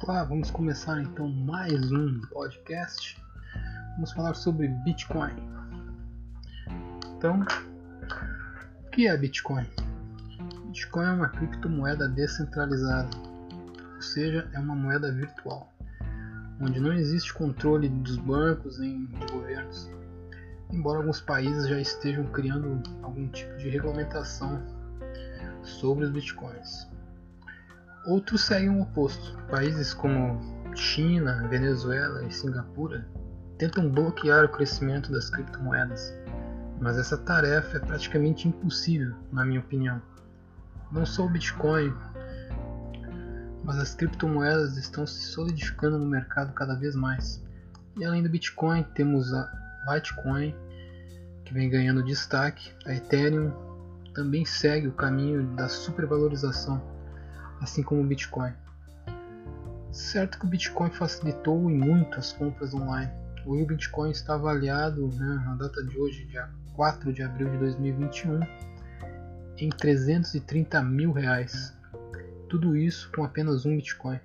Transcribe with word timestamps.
Olá, 0.00 0.22
vamos 0.22 0.48
começar 0.50 1.02
então 1.02 1.28
mais 1.28 1.90
um 1.90 2.20
podcast. 2.32 3.20
Vamos 3.94 4.12
falar 4.12 4.32
sobre 4.34 4.68
Bitcoin. 4.68 5.34
Então, 7.16 7.40
o 8.86 8.90
que 8.90 9.08
é 9.08 9.16
Bitcoin? 9.16 9.66
Bitcoin 10.66 11.04
é 11.04 11.10
uma 11.10 11.28
criptomoeda 11.28 12.08
descentralizada, 12.08 13.10
ou 13.96 14.00
seja, 14.00 14.48
é 14.54 14.58
uma 14.60 14.76
moeda 14.76 15.10
virtual, 15.12 15.70
onde 16.60 16.78
não 16.78 16.92
existe 16.92 17.34
controle 17.34 17.88
dos 17.88 18.16
bancos 18.18 18.78
nem 18.78 19.04
de 19.04 19.26
governos. 19.32 19.90
Embora 20.70 21.00
alguns 21.00 21.20
países 21.20 21.68
já 21.68 21.80
estejam 21.80 22.24
criando 22.26 22.80
algum 23.02 23.28
tipo 23.28 23.54
de 23.58 23.68
regulamentação 23.68 24.62
sobre 25.62 26.04
os 26.04 26.12
bitcoins. 26.12 26.86
Outros 28.06 28.42
seguem 28.42 28.70
o 28.70 28.82
oposto. 28.82 29.36
Países 29.50 29.92
como 29.92 30.40
China, 30.74 31.46
Venezuela 31.48 32.24
e 32.24 32.32
Singapura 32.32 33.06
tentam 33.58 33.90
bloquear 33.90 34.44
o 34.44 34.48
crescimento 34.48 35.10
das 35.10 35.28
criptomoedas, 35.28 36.14
mas 36.80 36.96
essa 36.96 37.18
tarefa 37.18 37.76
é 37.76 37.80
praticamente 37.80 38.46
impossível, 38.46 39.14
na 39.32 39.44
minha 39.44 39.60
opinião. 39.60 40.00
Não 40.92 41.04
só 41.04 41.26
o 41.26 41.28
Bitcoin, 41.28 41.92
mas 43.64 43.76
as 43.78 43.94
criptomoedas 43.94 44.76
estão 44.76 45.06
se 45.06 45.26
solidificando 45.26 45.98
no 45.98 46.06
mercado 46.06 46.52
cada 46.54 46.74
vez 46.74 46.94
mais. 46.94 47.44
E 47.96 48.04
além 48.04 48.22
do 48.22 48.28
Bitcoin, 48.28 48.84
temos 48.94 49.34
a 49.34 49.50
Litecoin, 49.92 50.54
que 51.44 51.52
vem 51.52 51.68
ganhando 51.68 52.02
destaque, 52.04 52.72
a 52.86 52.94
Ethereum 52.94 53.52
também 54.14 54.44
segue 54.44 54.86
o 54.86 54.92
caminho 54.92 55.42
da 55.56 55.68
supervalorização 55.68 56.80
assim 57.60 57.82
como 57.82 58.00
o 58.00 58.06
Bitcoin. 58.06 58.52
Certo 59.92 60.38
que 60.38 60.46
o 60.46 60.48
Bitcoin 60.48 60.90
facilitou 60.90 61.70
em 61.70 61.76
muito 61.76 62.18
as 62.18 62.32
compras 62.32 62.74
online. 62.74 63.10
Hoje 63.46 63.62
o 63.62 63.66
Bitcoin 63.66 64.10
está 64.10 64.34
avaliado, 64.34 65.08
né, 65.08 65.42
na 65.44 65.54
data 65.54 65.82
de 65.82 65.98
hoje, 65.98 66.26
dia 66.26 66.48
4 66.74 67.12
de 67.12 67.22
abril 67.22 67.50
de 67.50 67.58
2021, 67.58 68.40
em 69.56 69.70
330 69.70 70.82
mil 70.82 71.12
reais. 71.12 71.76
Tudo 72.48 72.76
isso 72.76 73.10
com 73.14 73.24
apenas 73.24 73.64
um 73.66 73.76
Bitcoin. 73.76 74.20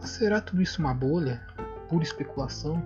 Será 0.00 0.40
tudo 0.40 0.62
isso 0.62 0.80
uma 0.80 0.94
bolha? 0.94 1.42
Pura 1.88 2.02
especulação? 2.02 2.82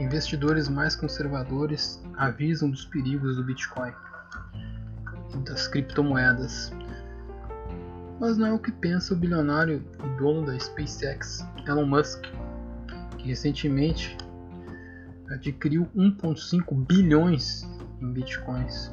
Investidores 0.00 0.68
mais 0.68 0.96
conservadores 0.96 2.02
avisam 2.16 2.68
dos 2.70 2.84
perigos 2.86 3.36
do 3.36 3.44
Bitcoin 3.44 3.92
e 5.34 5.38
das 5.44 5.68
criptomoedas 5.68 6.72
mas 8.20 8.36
não 8.38 8.46
é 8.46 8.52
o 8.52 8.58
que 8.58 8.72
pensa 8.72 9.14
o 9.14 9.16
bilionário 9.16 9.84
e 10.04 10.18
dono 10.18 10.46
da 10.46 10.58
SpaceX, 10.58 11.44
Elon 11.66 11.86
Musk, 11.86 12.24
que 13.18 13.28
recentemente 13.28 14.16
adquiriu 15.28 15.88
1,5 15.96 16.86
bilhões 16.86 17.66
em 18.00 18.12
bitcoins. 18.12 18.92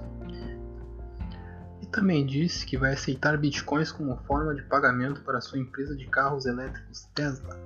E 1.81 1.85
também 1.87 2.25
disse 2.25 2.65
que 2.65 2.77
vai 2.77 2.93
aceitar 2.93 3.37
bitcoins 3.37 3.91
como 3.91 4.17
forma 4.25 4.55
de 4.55 4.63
pagamento 4.63 5.21
para 5.21 5.41
sua 5.41 5.59
empresa 5.59 5.95
de 5.95 6.05
carros 6.07 6.45
elétricos 6.45 7.05
Tesla. 7.13 7.59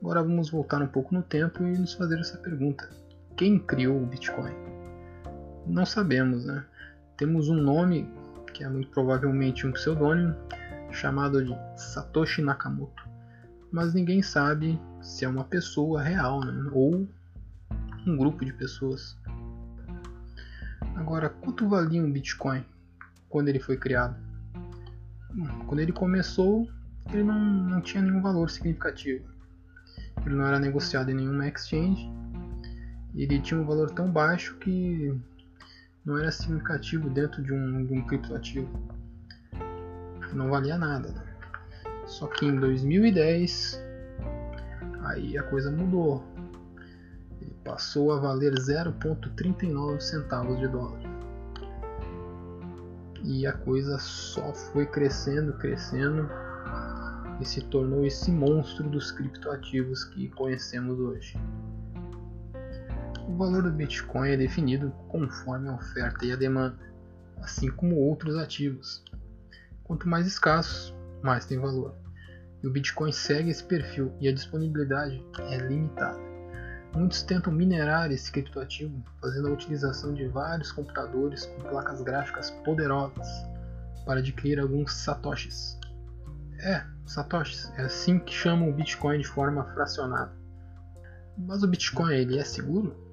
Agora 0.00 0.22
vamos 0.22 0.50
voltar 0.50 0.80
um 0.80 0.86
pouco 0.86 1.12
no 1.12 1.22
tempo 1.22 1.64
e 1.64 1.76
nos 1.76 1.94
fazer 1.94 2.20
essa 2.20 2.38
pergunta: 2.38 2.88
quem 3.36 3.58
criou 3.58 4.00
o 4.00 4.06
Bitcoin? 4.06 4.54
Não 5.66 5.84
sabemos, 5.84 6.44
né? 6.44 6.64
Temos 7.16 7.48
um 7.48 7.56
nome 7.56 8.08
que 8.54 8.62
é 8.62 8.68
muito 8.68 8.90
provavelmente 8.90 9.66
um 9.66 9.72
pseudônimo 9.72 10.34
chamado 10.98 11.44
de 11.44 11.54
Satoshi 11.76 12.42
Nakamoto, 12.42 13.08
mas 13.70 13.94
ninguém 13.94 14.20
sabe 14.20 14.80
se 15.00 15.24
é 15.24 15.28
uma 15.28 15.44
pessoa 15.44 16.02
real 16.02 16.40
né? 16.44 16.70
ou 16.72 17.08
um 18.04 18.16
grupo 18.16 18.44
de 18.44 18.52
pessoas. 18.52 19.16
Agora, 20.96 21.28
quanto 21.28 21.68
valia 21.68 22.02
um 22.02 22.10
Bitcoin 22.10 22.64
quando 23.28 23.48
ele 23.48 23.60
foi 23.60 23.76
criado? 23.76 24.16
Quando 25.66 25.78
ele 25.78 25.92
começou, 25.92 26.68
ele 27.12 27.22
não, 27.22 27.38
não 27.38 27.80
tinha 27.80 28.02
nenhum 28.02 28.20
valor 28.20 28.50
significativo. 28.50 29.24
Ele 30.26 30.34
não 30.34 30.46
era 30.46 30.58
negociado 30.58 31.10
em 31.10 31.14
nenhuma 31.14 31.46
exchange. 31.46 32.10
Ele 33.14 33.38
tinha 33.40 33.60
um 33.60 33.64
valor 33.64 33.90
tão 33.92 34.10
baixo 34.10 34.56
que 34.56 35.14
não 36.04 36.18
era 36.18 36.32
significativo 36.32 37.08
dentro 37.08 37.40
de 37.40 37.52
um, 37.52 37.86
de 37.86 37.94
um 37.94 38.04
criptoativo 38.04 38.68
não 40.36 40.50
valia 40.50 40.76
nada. 40.76 41.08
Né? 41.08 41.22
Só 42.06 42.26
que 42.26 42.46
em 42.46 42.56
2010 42.56 43.80
aí 45.04 45.36
a 45.38 45.42
coisa 45.42 45.70
mudou. 45.70 46.24
Ele 47.40 47.54
passou 47.64 48.12
a 48.12 48.18
valer 48.18 48.54
0,39 48.54 50.00
centavos 50.00 50.58
de 50.58 50.68
dólar. 50.68 51.00
E 53.24 53.46
a 53.46 53.52
coisa 53.52 53.98
só 53.98 54.52
foi 54.54 54.86
crescendo, 54.86 55.52
crescendo 55.54 56.28
e 57.40 57.44
se 57.44 57.60
tornou 57.62 58.04
esse 58.04 58.30
monstro 58.30 58.88
dos 58.88 59.12
criptoativos 59.12 60.04
que 60.04 60.28
conhecemos 60.28 60.98
hoje. 60.98 61.36
O 63.28 63.36
valor 63.36 63.62
do 63.62 63.70
Bitcoin 63.70 64.30
é 64.30 64.36
definido 64.36 64.90
conforme 65.08 65.68
a 65.68 65.74
oferta 65.74 66.24
e 66.24 66.32
a 66.32 66.36
demanda, 66.36 66.78
assim 67.40 67.70
como 67.70 67.96
outros 67.96 68.36
ativos. 68.36 69.04
Quanto 69.88 70.06
mais 70.06 70.26
escassos, 70.26 70.94
mais 71.22 71.46
tem 71.46 71.58
valor. 71.58 71.94
E 72.62 72.66
o 72.66 72.70
Bitcoin 72.70 73.10
segue 73.10 73.50
esse 73.50 73.64
perfil 73.64 74.12
e 74.20 74.28
a 74.28 74.34
disponibilidade 74.34 75.24
é 75.50 75.56
limitada. 75.56 76.18
Muitos 76.94 77.22
tentam 77.22 77.52
minerar 77.52 78.12
esse 78.12 78.30
criptoativo 78.30 79.02
fazendo 79.20 79.48
a 79.48 79.52
utilização 79.52 80.12
de 80.12 80.26
vários 80.28 80.70
computadores 80.72 81.46
com 81.46 81.62
placas 81.62 82.02
gráficas 82.02 82.50
poderosas 82.64 83.26
para 84.04 84.20
adquirir 84.20 84.60
alguns 84.60 84.92
satoshis. 84.92 85.78
É, 86.60 86.84
satoshis, 87.06 87.72
é 87.78 87.82
assim 87.82 88.18
que 88.18 88.34
chamam 88.34 88.68
o 88.68 88.74
Bitcoin 88.74 89.18
de 89.18 89.26
forma 89.26 89.64
fracionada. 89.72 90.32
Mas 91.36 91.62
o 91.62 91.68
Bitcoin 91.68 92.14
ele 92.14 92.38
é 92.38 92.44
seguro? 92.44 93.07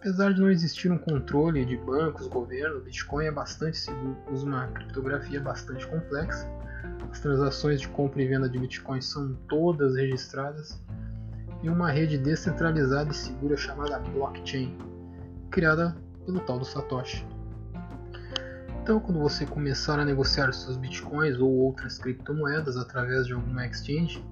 Apesar 0.00 0.32
de 0.32 0.40
não 0.40 0.50
existir 0.50 0.90
um 0.90 0.96
controle 0.96 1.62
de 1.62 1.76
bancos, 1.76 2.26
governo, 2.26 2.78
o 2.78 2.80
Bitcoin 2.80 3.26
é 3.26 3.30
bastante 3.30 3.76
seguro, 3.76 4.16
usa 4.32 4.46
uma 4.46 4.66
criptografia 4.68 5.38
bastante 5.38 5.86
complexa. 5.86 6.50
As 7.12 7.20
transações 7.20 7.82
de 7.82 7.88
compra 7.88 8.22
e 8.22 8.26
venda 8.26 8.48
de 8.48 8.58
Bitcoin 8.58 9.02
são 9.02 9.34
todas 9.46 9.96
registradas 9.96 10.82
em 11.62 11.68
uma 11.68 11.90
rede 11.90 12.16
descentralizada 12.16 13.10
e 13.10 13.14
segura 13.14 13.58
chamada 13.58 13.98
blockchain, 13.98 14.74
criada 15.50 15.94
pelo 16.24 16.40
tal 16.40 16.58
do 16.58 16.64
Satoshi. 16.64 17.26
Então, 18.82 19.00
quando 19.00 19.20
você 19.20 19.44
começar 19.44 20.00
a 20.00 20.04
negociar 20.06 20.50
seus 20.54 20.78
bitcoins 20.78 21.38
ou 21.38 21.50
outras 21.50 21.98
criptomoedas 21.98 22.78
através 22.78 23.26
de 23.26 23.34
alguma 23.34 23.66
exchange, 23.66 24.24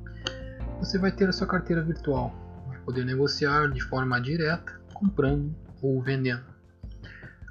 você 0.79 0.97
vai 0.97 1.13
ter 1.13 1.29
a 1.29 1.33
sua 1.33 1.47
carteira 1.47 1.83
virtual, 1.83 2.35
vai 2.67 2.79
poder 2.79 3.05
negociar 3.05 3.71
de 3.71 3.83
forma 3.83 4.19
direta 4.19 4.79
comprando 4.99 5.55
ou 5.81 6.03
vendendo. 6.03 6.45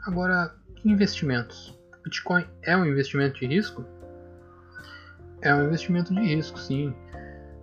Agora, 0.05 0.53
investimentos. 0.83 1.77
Bitcoin 2.03 2.45
é 2.61 2.75
um 2.75 2.85
investimento 2.85 3.39
de 3.39 3.47
risco? 3.47 3.85
É 5.41 5.53
um 5.53 5.65
investimento 5.65 6.13
de 6.13 6.21
risco, 6.21 6.59
sim, 6.59 6.93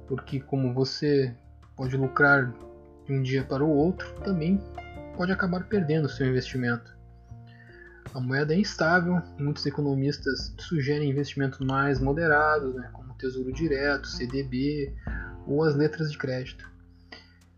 porque 0.07 0.41
como 0.41 0.73
você 0.73 1.35
pode 1.77 1.97
lucrar 1.97 2.53
de 3.05 3.13
um 3.13 3.23
dia 3.23 3.45
para 3.45 3.65
o 3.65 3.69
outro, 3.69 4.13
também 4.21 4.61
pode 5.17 5.33
acabar 5.33 5.65
perdendo 5.65 6.09
seu 6.09 6.27
investimento. 6.27 6.95
A 8.15 8.21
moeda 8.21 8.55
é 8.55 8.59
instável, 8.59 9.21
muitos 9.39 9.67
economistas 9.67 10.55
sugerem 10.59 11.11
investimentos 11.11 11.59
mais 11.61 12.01
moderados, 12.01 12.75
né, 12.75 12.89
como 12.93 13.15
Tesouro 13.15 13.53
Direto, 13.53 14.07
CDB 14.07 14.95
ou 15.47 15.65
as 15.65 15.75
letras 15.75 16.13
de 16.13 16.19
crédito. 16.19 16.71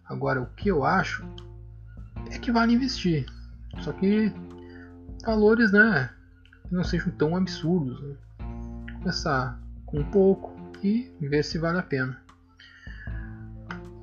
Agora, 0.05 0.41
o 0.41 0.47
que 0.55 0.69
eu 0.69 0.85
acho 0.85 1.27
é 2.31 2.39
que 2.39 2.51
vale 2.51 2.75
investir. 2.75 3.27
Só 3.81 3.93
que 3.93 4.33
valores, 5.25 5.73
né, 5.73 6.11
não 6.71 6.85
sejam 6.85 7.11
tão 7.13 7.37
absurdos. 7.37 8.01
Né? 8.01 8.17
Começar 8.99 9.61
com 9.85 10.03
pouco 10.05 10.55
e 10.83 11.13
ver 11.21 11.45
se 11.45 11.59
vale 11.59 11.79
a 11.79 11.83
pena. 11.83 12.21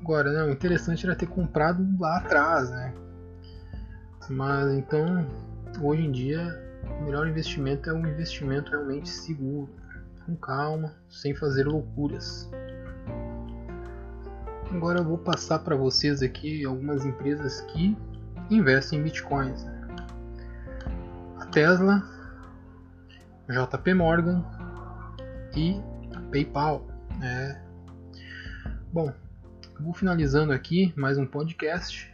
Agora, 0.01 0.31
né, 0.31 0.43
o 0.43 0.49
interessante 0.49 1.05
era 1.05 1.15
ter 1.15 1.27
comprado 1.27 1.85
lá 1.99 2.17
atrás, 2.17 2.69
né? 2.69 2.93
Mas 4.29 4.73
então, 4.73 5.25
hoje 5.81 6.01
em 6.01 6.11
dia, 6.11 6.61
o 6.99 7.05
melhor 7.05 7.27
investimento 7.27 7.89
é 7.89 7.93
um 7.93 8.05
investimento 8.05 8.71
realmente 8.71 9.09
seguro, 9.09 9.69
com 10.25 10.35
calma, 10.35 10.93
sem 11.09 11.33
fazer 11.33 11.65
loucuras. 11.65 12.49
Agora 14.71 14.99
eu 14.99 15.05
vou 15.05 15.17
passar 15.17 15.59
para 15.59 15.75
vocês 15.75 16.21
aqui 16.21 16.65
algumas 16.65 17.05
empresas 17.05 17.61
que 17.61 17.95
investe 18.55 18.95
em 18.95 19.03
bitcoins. 19.03 19.65
A 21.39 21.45
Tesla, 21.47 22.03
JP 23.47 23.93
Morgan 23.93 24.43
e 25.55 25.79
PayPal. 26.31 26.87
É. 27.21 27.61
Bom, 28.91 29.11
vou 29.79 29.93
finalizando 29.93 30.53
aqui 30.53 30.93
mais 30.95 31.17
um 31.17 31.25
podcast. 31.25 32.11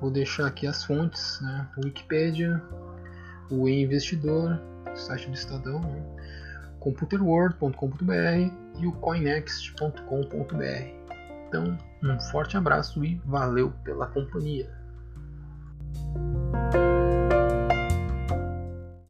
Vou 0.00 0.10
deixar 0.10 0.46
aqui 0.46 0.66
as 0.66 0.84
fontes, 0.84 1.40
né? 1.40 1.68
Wikipedia, 1.76 2.62
o 3.50 3.68
investidor 3.68 4.60
site 4.94 5.28
do 5.28 5.34
Estadão, 5.34 5.80
né? 5.80 6.02
computerworld.com.br 6.80 8.52
e 8.78 8.86
o 8.86 8.92
coinext.com.br. 8.92 11.07
Então, 11.48 11.78
um 12.02 12.20
forte 12.20 12.56
abraço 12.58 13.02
e 13.02 13.20
valeu 13.24 13.72
pela 13.82 14.06
companhia. 14.06 14.70